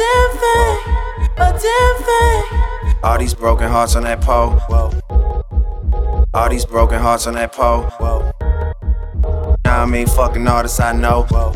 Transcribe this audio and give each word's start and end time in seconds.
damn 0.00 0.30
thing, 0.42 0.76
a 1.36 1.48
damn 1.64 1.96
thing. 2.08 3.00
All 3.02 3.18
these 3.18 3.34
broken 3.34 3.68
hearts 3.68 3.96
on 3.96 4.04
that 4.04 4.20
pole. 4.22 4.52
Whoa. 4.70 4.90
All 6.32 6.48
these 6.48 6.64
broken 6.64 6.98
hearts 7.00 7.26
on 7.26 7.34
that 7.34 7.52
pole. 7.52 7.82
Whoa. 7.98 8.30
Now 9.64 9.82
I 9.82 9.86
mean 9.86 10.06
fucking 10.06 10.46
artists 10.46 10.80
I 10.80 10.92
know. 10.92 11.26
Whoa. 11.30 11.52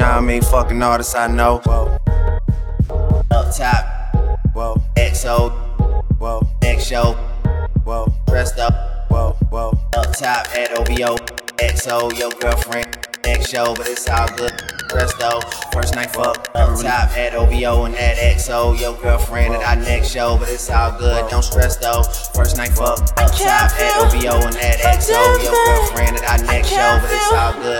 Now 0.00 0.18
I 0.18 0.20
mean 0.20 0.42
fucking 0.42 0.82
artists 0.82 1.14
I 1.14 1.26
know. 1.26 1.58
Whoa. 1.64 1.98
Up 3.30 3.54
top, 3.54 3.84
Whoa. 4.54 4.76
XO, 4.96 5.50
Whoa. 6.18 6.46
next 6.62 6.86
show, 6.86 7.12
Whoa. 7.84 8.12
dressed 8.26 8.58
up. 8.58 8.74
Whoa. 9.10 9.36
Whoa. 9.50 9.78
Up 9.96 10.16
top 10.16 10.46
at 10.56 10.72
OVO, 10.78 11.16
XO, 11.58 12.18
your 12.18 12.30
girlfriend. 12.40 12.96
Next 13.24 13.50
show, 13.50 13.74
but 13.74 13.88
it's 13.88 14.08
all 14.08 14.28
good. 14.36 14.73
Presto, 14.94 15.40
first 15.72 15.96
night 15.96 16.14
fuck. 16.14 16.48
Up 16.54 16.78
top 16.78 17.10
at 17.18 17.34
OVO 17.34 17.86
and 17.86 17.94
that 17.94 18.16
XO, 18.16 18.78
your 18.78 18.94
girlfriend. 19.02 19.52
at 19.52 19.62
our 19.66 19.84
next 19.84 20.12
show, 20.12 20.38
but 20.38 20.48
it's 20.48 20.70
all 20.70 20.96
good. 20.96 21.28
Don't 21.28 21.42
stress 21.42 21.76
though. 21.78 22.04
First 22.32 22.56
night 22.56 22.70
fuck. 22.70 23.00
Up 23.18 23.32
top 23.34 23.74
at 23.74 23.98
OVO 24.06 24.46
and 24.46 24.54
that 24.54 24.78
XO, 24.94 25.18
your 25.42 25.50
girlfriend. 25.66 26.16
And 26.16 26.23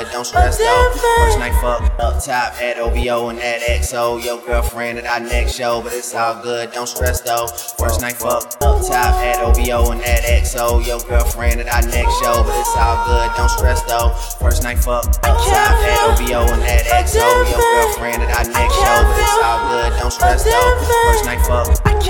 it's. 0.05 0.12
Don't 0.12 0.24
stress 0.24 0.58
though. 0.58 0.92
First 1.19 1.38
night 1.38 1.55
fuck. 1.60 1.83
Up 1.98 2.22
top 2.22 2.60
at 2.60 2.78
OVO 2.78 3.28
and 3.28 3.38
that 3.38 3.60
XO, 3.62 4.22
your 4.22 4.41
girlfriend. 4.44 4.98
And 4.98 5.06
our 5.06 5.20
next 5.20 5.55
show, 5.55 5.83
but 5.83 5.92
it's 5.92 6.14
all 6.14 6.42
good. 6.42 6.72
Don't 6.72 6.88
stress 6.88 7.20
though. 7.20 7.47
First 7.78 8.00
night 8.00 8.14
fuck. 8.14 8.44
Up 8.62 8.82
top 8.86 9.14
at 9.25 9.38
OVO 9.41 9.92
and 9.92 10.00
that 10.00 10.22
XO, 10.22 10.84
your 10.86 11.00
girlfriend. 11.00 11.60
And 11.60 11.69
our 11.69 11.82
next 11.82 12.14
show, 12.20 12.42
but 12.42 12.58
it's 12.58 12.77
all 12.77 13.05
good. 13.06 13.36
Don't 13.36 13.50
stress 13.50 13.82
though. 13.82 14.10
First 14.41 14.62
night 14.62 14.78
fuck. 14.78 15.06
Up 15.06 15.38
top 15.38 15.77
at 15.84 16.20
OVO 16.20 16.52
and 16.52 16.62
that 16.62 16.84
XO, 17.05 17.25
your 17.50 17.60
girlfriend. 17.60 18.22
And 18.22 18.32
our 18.32 18.44
next 18.44 18.75
show, 18.75 18.98
but 19.05 19.19
it's 19.19 19.38
all 19.44 19.60
good. 19.70 20.00
Don't 20.00 20.12
stress 20.12 20.44
though. 20.44 20.84
First 21.05 21.25
night 21.25 21.41
fuck. 21.47 22.03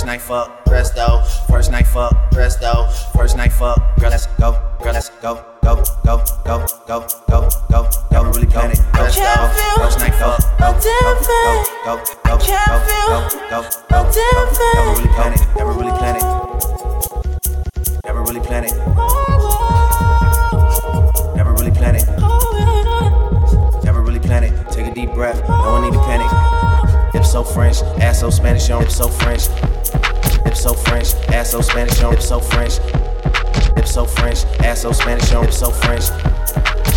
First 0.00 0.06
night 0.06 0.22
fuck. 0.22 0.64
Presto, 0.64 1.22
first 1.46 1.70
night 1.70 1.86
fuck. 1.86 2.30
Presto, 2.30 2.88
first 3.14 3.36
night 3.36 3.52
fuck. 3.52 3.76
Girl, 3.98 4.08
let's 4.10 4.26
go. 4.38 4.52
Girl, 4.82 4.94
let's 4.94 5.10
go. 5.20 5.44
Go, 5.62 5.84
go, 6.06 6.24
go, 6.46 6.66
go, 6.86 7.06
go, 7.28 7.50
go. 7.70 7.90
Never 8.10 8.30
really. 8.30 8.46
Go, 8.46 8.60
Presto, 8.94 9.20
go. 9.20 9.52
first 9.76 9.98
night 9.98 10.14
fuck. 10.14 10.40
Go, 10.58 10.72
go, 10.72 11.20
go, 11.20 11.44
go, 11.84 12.00
go, 12.24 12.38
go, 12.38 12.80
go, 13.10 13.18
go, 13.50 13.60
go, 13.90 14.00
damn 14.10 14.40
go. 14.40 14.52
thing. 14.56 14.80
Never 14.80 14.92
really 14.96 15.10
planned 15.12 15.36
it. 15.36 15.42
Never 15.58 15.72
really 15.72 15.90
planned 15.90 16.16
it. 16.16 16.32
Never 18.06 18.22
really 18.22 18.40
planned 18.40 18.66
it. 18.66 18.76
Never 21.36 21.52
really 21.52 21.70
planned 21.72 21.96
it. 21.98 22.06
Never 23.84 24.00
really 24.00 24.20
planned 24.20 24.46
it. 24.46 24.70
Take 24.72 24.86
a 24.86 24.94
deep 24.94 25.12
breath. 25.12 25.59
So 27.44 27.54
French, 27.54 27.80
ass 28.02 28.20
so 28.20 28.28
Spanish, 28.28 28.68
your 28.68 28.88
so 28.90 29.08
French. 29.08 29.48
Lips 30.44 30.62
so 30.62 30.74
French, 30.74 31.14
ass 31.32 31.50
so 31.50 31.60
Spanish, 31.62 32.00
your 32.00 32.20
so 32.20 32.38
French. 32.38 32.78
Lips 33.76 33.94
so 33.94 34.04
French, 34.04 34.44
ass 34.60 34.82
so 34.82 34.92
Spanish, 34.92 35.30
your 35.30 35.50
so 35.50 35.70
French. 35.70 36.10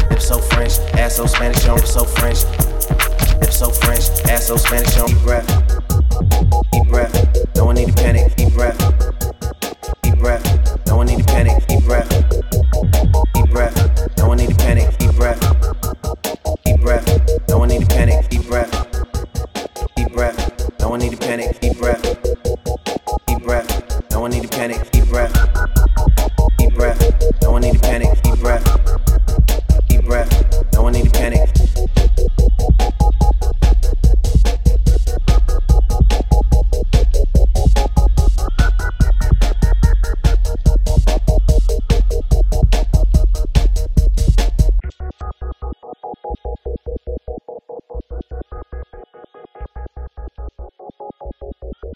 Lips 0.10 0.28
so 0.28 0.40
French, 0.40 0.80
ass 1.00 1.16
so 1.16 1.26
Spanish, 1.28 1.66
your 1.66 1.78
so 1.80 2.04
French. 2.04 2.44
Lips 3.40 3.58
so 3.58 3.70
French, 3.70 4.04
ass 4.30 4.48
so 4.48 4.58
Spanish, 4.58 4.96
your 4.98 5.10
breath. 5.24 5.63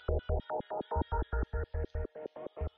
Thank 0.06 0.20